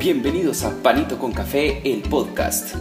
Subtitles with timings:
[0.00, 2.74] Bienvenidos a Panito con Café, el podcast.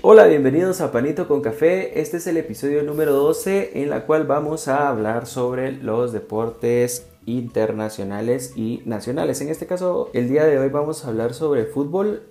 [0.00, 2.00] Hola, bienvenidos a Panito con Café.
[2.00, 7.08] Este es el episodio número 12 en la cual vamos a hablar sobre los deportes
[7.26, 9.40] internacionales y nacionales.
[9.40, 12.22] En este caso, el día de hoy vamos a hablar sobre fútbol.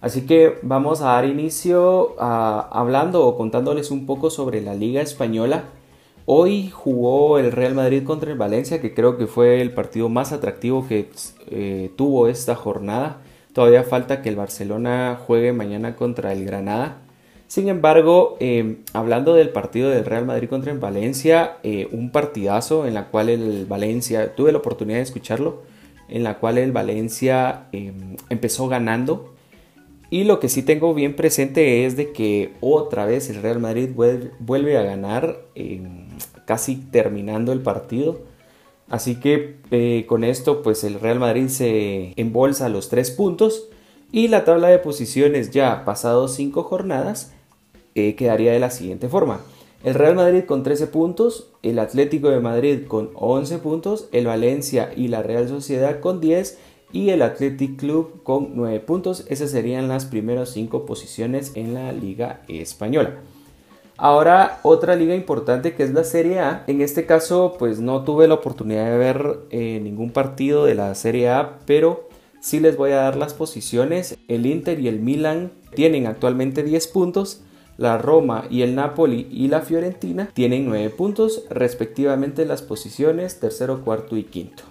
[0.00, 5.64] Así que vamos a dar inicio hablando o contándoles un poco sobre la Liga Española.
[6.24, 10.32] Hoy jugó el Real Madrid contra el Valencia, que creo que fue el partido más
[10.32, 11.10] atractivo que
[11.50, 13.20] eh, tuvo esta jornada.
[13.52, 16.98] Todavía falta que el Barcelona juegue mañana contra el Granada.
[17.48, 22.86] Sin embargo, eh, hablando del partido del Real Madrid contra el Valencia, eh, un partidazo
[22.86, 25.62] en la cual el Valencia, tuve la oportunidad de escucharlo,
[26.08, 29.34] en la cual el Valencia em, empezó ganando.
[30.10, 33.90] Y lo que sí tengo bien presente es de que otra vez el Real Madrid
[33.94, 36.08] vuelve a ganar, em,
[36.46, 38.20] casi terminando el partido.
[38.88, 43.68] Así que eh, con esto pues el Real Madrid se embolsa los tres puntos
[44.10, 47.32] y la tabla de posiciones ya pasados cinco jornadas
[47.94, 49.40] eh, quedaría de la siguiente forma.
[49.82, 54.92] El Real Madrid con 13 puntos, el Atlético de Madrid con 11 puntos, el Valencia
[54.94, 56.58] y la Real Sociedad con 10
[56.92, 59.24] y el Athletic Club con 9 puntos.
[59.28, 63.16] Esas serían las primeras 5 posiciones en la Liga Española.
[64.02, 66.64] Ahora otra liga importante que es la Serie A.
[66.66, 70.94] En este caso pues no tuve la oportunidad de ver eh, ningún partido de la
[70.94, 72.08] Serie A, pero
[72.40, 74.16] sí les voy a dar las posiciones.
[74.26, 77.42] El Inter y el Milan tienen actualmente 10 puntos.
[77.76, 83.84] La Roma y el Napoli y la Fiorentina tienen 9 puntos, respectivamente las posiciones tercero,
[83.84, 84.62] cuarto y quinto.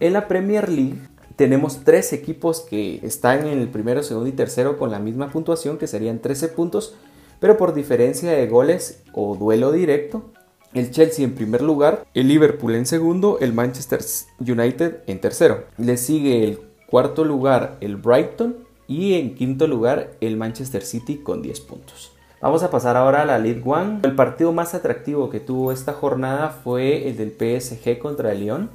[0.00, 0.98] En la Premier League
[1.36, 5.78] tenemos tres equipos que están en el primero, segundo y tercero con la misma puntuación,
[5.78, 6.94] que serían 13 puntos,
[7.40, 10.30] pero por diferencia de goles o duelo directo,
[10.74, 14.00] el Chelsea en primer lugar, el Liverpool en segundo, el Manchester
[14.40, 15.64] United en tercero.
[15.76, 18.56] Le sigue el cuarto lugar el Brighton
[18.86, 22.12] y en quinto lugar el Manchester City con 10 puntos.
[22.40, 24.00] Vamos a pasar ahora a la League One.
[24.02, 28.70] El partido más atractivo que tuvo esta jornada fue el del PSG contra el Lyon.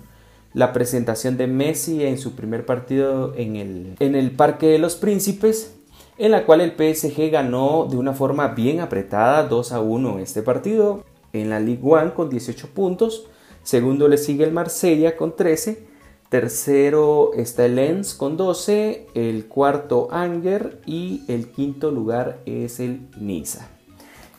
[0.58, 4.96] La presentación de Messi en su primer partido en el, en el Parque de los
[4.96, 5.76] Príncipes
[6.18, 10.42] en la cual el PSG ganó de una forma bien apretada 2 a 1 este
[10.42, 13.28] partido en la Ligue 1 con 18 puntos.
[13.62, 15.86] Segundo le sigue el Marsella con 13.
[16.30, 19.10] Tercero está el Lens con 12.
[19.14, 23.68] El cuarto Anger y el quinto lugar es el Niza.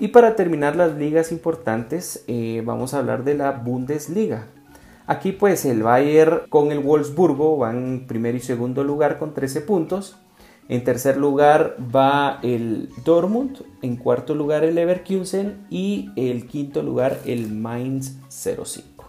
[0.01, 4.49] Y para terminar las ligas importantes eh, vamos a hablar de la Bundesliga.
[5.09, 10.19] Aquí pues el Bayern con el Wolfsburgo van primer y segundo lugar con 13 puntos.
[10.69, 17.21] En tercer lugar va el Dortmund, en cuarto lugar el Leverkusen y el quinto lugar
[17.25, 19.07] el Mainz 05.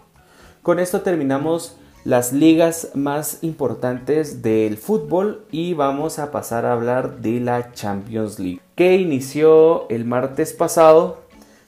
[0.62, 7.20] Con esto terminamos las ligas más importantes del fútbol y vamos a pasar a hablar
[7.20, 11.20] de la Champions League, que inició el martes pasado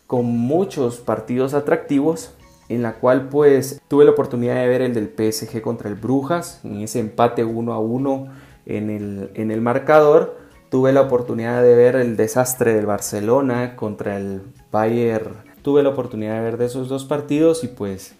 [0.06, 2.32] con muchos partidos atractivos
[2.68, 6.60] en la cual pues tuve la oportunidad de ver el del PSG contra el Brujas
[6.64, 8.28] en ese empate 1 a 1
[8.66, 10.38] en el, en el marcador.
[10.70, 15.34] Tuve la oportunidad de ver el desastre del Barcelona contra el Bayern.
[15.62, 18.14] Tuve la oportunidad de ver de esos dos partidos y pues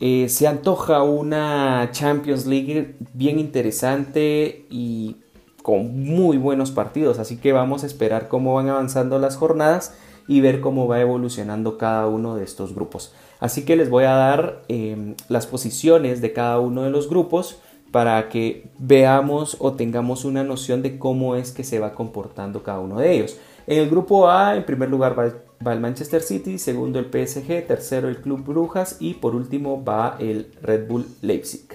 [0.00, 5.16] eh, se antoja una Champions League bien interesante y
[5.62, 7.18] con muy buenos partidos.
[7.18, 9.94] Así que vamos a esperar cómo van avanzando las jornadas
[10.28, 13.12] y ver cómo va evolucionando cada uno de estos grupos.
[13.40, 17.60] Así que les voy a dar eh, las posiciones de cada uno de los grupos
[17.90, 22.80] para que veamos o tengamos una noción de cómo es que se va comportando cada
[22.80, 23.38] uno de ellos.
[23.66, 28.08] En el grupo A, en primer lugar va, el Manchester City, segundo el PSG, tercero
[28.08, 31.66] el Club Brujas y por último va el Red Bull Leipzig.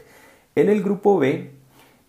[0.56, 1.51] En el grupo B,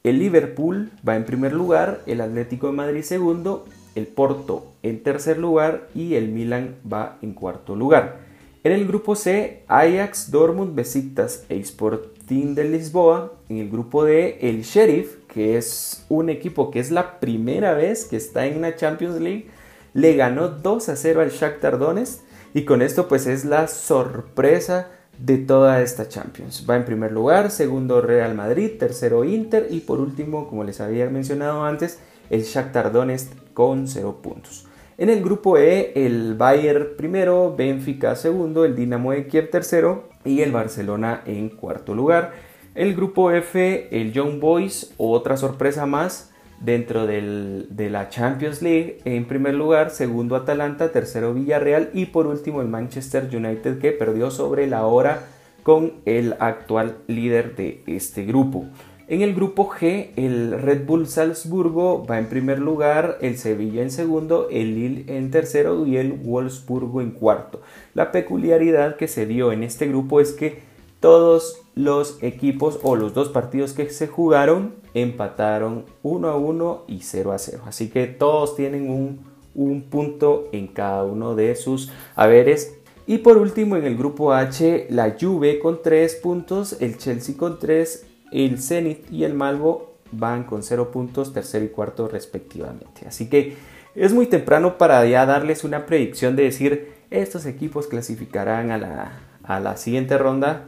[0.04, 3.64] el Liverpool va en primer lugar, el Atlético de Madrid segundo,
[3.94, 8.20] el Porto en tercer lugar y el Milan va en cuarto lugar.
[8.64, 13.32] En el grupo C, Ajax, Dortmund, Besiktas e Sporting de Lisboa.
[13.48, 18.04] En el grupo D, el Sheriff, que es un equipo que es la primera vez
[18.04, 19.48] que está en la Champions League,
[19.94, 22.20] le ganó 2 a 0 al Shakhtar Donetsk
[22.54, 24.88] y con esto pues es la sorpresa
[25.18, 26.64] de toda esta Champions.
[26.68, 31.10] Va en primer lugar, segundo Real Madrid, tercero Inter y por último, como les había
[31.10, 31.98] mencionado antes,
[32.30, 34.66] el Shakhtar Donetsk con 0 puntos.
[34.98, 40.42] En el grupo E, el Bayern primero, Benfica segundo, el Dinamo de Kiev tercero y
[40.42, 42.32] el Barcelona en cuarto lugar.
[42.74, 49.00] El grupo F, el Young Boys, otra sorpresa más, dentro de la Champions League.
[49.04, 54.30] En primer lugar, segundo Atalanta, tercero Villarreal y por último el Manchester United que perdió
[54.30, 55.26] sobre la hora
[55.62, 58.66] con el actual líder de este grupo.
[59.12, 63.90] En el grupo G, el Red Bull Salzburgo va en primer lugar, el Sevilla en
[63.90, 67.60] segundo, el Lille en tercero y el Wolfsburgo en cuarto.
[67.92, 70.62] La peculiaridad que se dio en este grupo es que
[71.00, 77.00] todos los equipos o los dos partidos que se jugaron empataron 1 a 1 y
[77.02, 77.64] 0 a 0.
[77.66, 79.20] Así que todos tienen un,
[79.54, 84.86] un punto en cada uno de sus haberes y por último, en el grupo H,
[84.88, 90.44] la Juve con 3 puntos, el Chelsea con 3, el Zenit y el Malvo van
[90.44, 93.06] con 0 puntos, tercero y cuarto respectivamente.
[93.06, 93.56] Así que
[93.94, 99.12] es muy temprano para ya darles una predicción de decir estos equipos clasificarán a la,
[99.42, 100.64] a la siguiente ronda.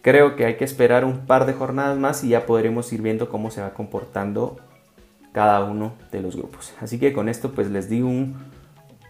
[0.00, 3.28] Creo que hay que esperar un par de jornadas más y ya podremos ir viendo
[3.28, 4.56] cómo se va comportando
[5.32, 6.72] cada uno de los grupos.
[6.80, 8.36] Así que con esto pues les di un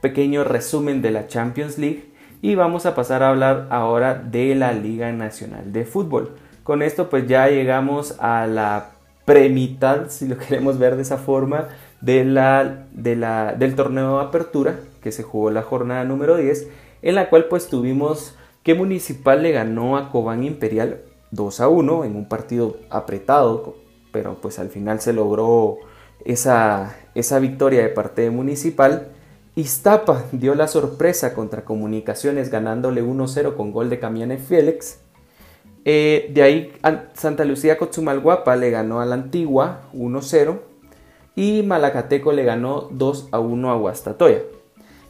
[0.00, 4.72] pequeño resumen de la Champions League y vamos a pasar a hablar ahora de la
[4.72, 6.36] Liga Nacional de Fútbol.
[6.62, 8.90] Con esto pues ya llegamos a la
[9.24, 11.68] premitad, si lo queremos ver de esa forma,
[12.00, 16.68] de la, de la, del torneo de apertura que se jugó la jornada número 10,
[17.02, 21.00] en la cual pues tuvimos que Municipal le ganó a Cobán Imperial
[21.32, 23.76] 2 a 1 en un partido apretado,
[24.12, 25.78] pero pues al final se logró
[26.24, 29.08] esa, esa victoria de parte de Municipal.
[29.56, 35.00] Iztapa dio la sorpresa contra Comunicaciones ganándole 1-0 con gol de Camiane Félix.
[35.84, 36.72] Eh, de ahí
[37.14, 40.60] Santa Lucía Cotzumalguapa le ganó a la Antigua 1-0
[41.34, 44.42] y Malacateco le ganó 2-1 a Guastatoya.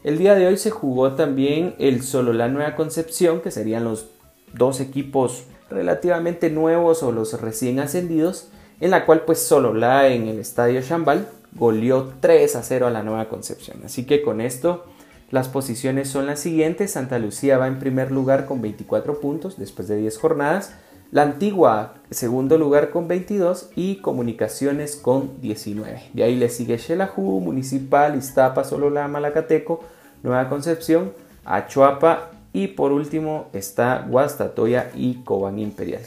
[0.05, 4.07] El día de hoy se jugó también el Sololá Nueva Concepción, que serían los
[4.53, 8.49] dos equipos relativamente nuevos o los recién ascendidos,
[8.81, 13.03] en la cual pues Sololá en el Estadio Chambal goleó 3 a 0 a la
[13.03, 13.79] Nueva Concepción.
[13.85, 14.85] Así que con esto
[15.33, 16.93] las posiciones son las siguientes.
[16.93, 20.75] Santa Lucía va en primer lugar con 24 puntos después de 10 jornadas.
[21.11, 26.11] La Antigua, segundo lugar con 22 y Comunicaciones con 19.
[26.13, 29.81] De ahí le sigue Xelajú, Municipal, Iztapa, Solola, Malacateco,
[30.23, 31.13] Nueva Concepción,
[31.47, 36.03] Achuapa y por último está Guastatoya y Cobán Imperial.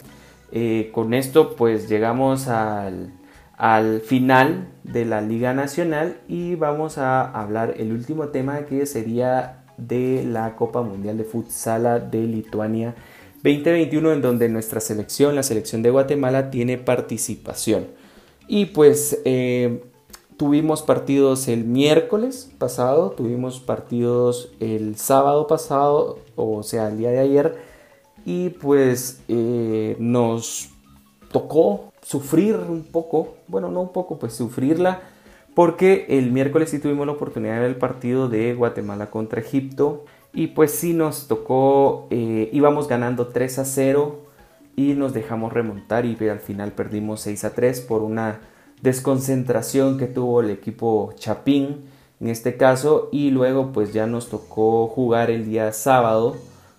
[0.52, 3.12] Eh, con esto pues llegamos al
[3.58, 9.64] al final de la Liga Nacional y vamos a hablar el último tema que sería
[9.78, 12.96] de la Copa Mundial de Futsal de Lituania
[13.46, 17.88] 2021 en donde nuestra selección, la selección de Guatemala, tiene participación.
[18.48, 19.84] Y pues eh,
[20.38, 27.20] tuvimos partidos el miércoles pasado, tuvimos partidos el sábado pasado, o sea, el día de
[27.20, 27.56] ayer,
[28.26, 30.70] y pues eh, nos
[31.32, 35.02] tocó sufrir un poco, bueno, no un poco, pues sufrirla,
[35.56, 40.06] porque el miércoles sí tuvimos la oportunidad de ver el partido de Guatemala contra Egipto
[40.32, 44.20] y pues sí nos tocó, eh, íbamos ganando 3 a 0
[44.76, 48.42] y nos dejamos remontar y al final perdimos 6 a 3 por una
[48.84, 51.86] desconcentración que tuvo el equipo Chapín
[52.20, 56.36] en este caso y luego pues ya nos tocó jugar el día sábado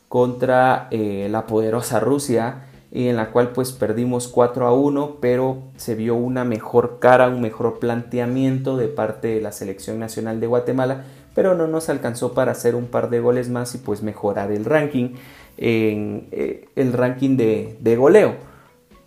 [0.08, 2.62] contra eh, la poderosa Rusia
[2.96, 7.28] y en la cual pues perdimos 4 a 1, pero se vio una mejor cara,
[7.28, 11.04] un mejor planteamiento de parte de la selección nacional de Guatemala,
[11.34, 14.64] pero no nos alcanzó para hacer un par de goles más y pues mejorar el
[14.64, 15.10] ranking,
[15.58, 18.36] en, eh, el ranking de, goleo.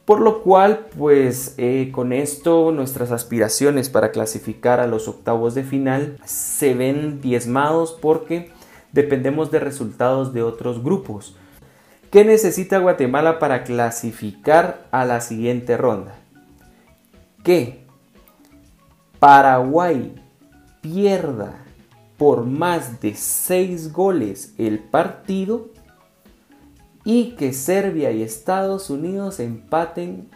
[0.05, 5.63] Por lo cual, pues eh, con esto nuestras aspiraciones para clasificar a los octavos de
[5.63, 8.51] final se ven diezmados porque
[8.91, 11.36] dependemos de resultados de otros grupos.
[12.11, 16.15] ¿Qué necesita Guatemala para clasificar a la siguiente ronda?
[17.43, 17.85] Que
[19.19, 20.15] Paraguay
[20.81, 21.53] pierda
[22.17, 25.69] por más de 6 goles el partido
[27.05, 30.29] y que Serbia y Estados Unidos empaten.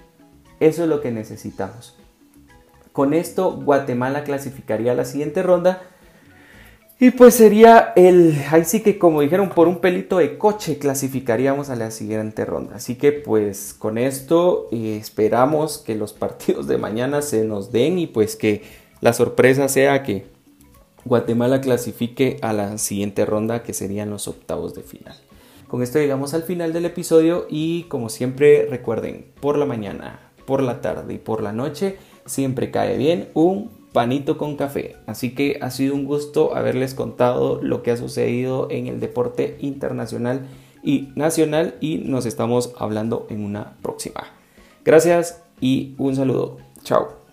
[0.60, 1.98] Eso es lo que necesitamos.
[2.92, 5.82] Con esto Guatemala clasificaría a la siguiente ronda
[7.04, 11.70] y pues sería el, ahí sí que como dijeron, por un pelito de coche clasificaríamos
[11.70, 12.78] a la siguiente ronda.
[12.78, 18.00] Así que pues con esto eh, esperamos que los partidos de mañana se nos den
[18.00, 18.62] y pues que
[19.02, 20.28] la sorpresa sea que
[21.04, 25.18] Guatemala clasifique a la siguiente ronda que serían los octavos de final.
[25.68, 30.64] Con esto llegamos al final del episodio y como siempre recuerden, por la mañana, por
[30.64, 34.98] la tarde y por la noche siempre cae bien un panito con café.
[35.06, 39.58] Así que ha sido un gusto haberles contado lo que ha sucedido en el deporte
[39.62, 40.48] internacional
[40.84, 44.26] y nacional y nos estamos hablando en una próxima.
[44.84, 46.58] Gracias y un saludo.
[46.84, 47.24] Chao.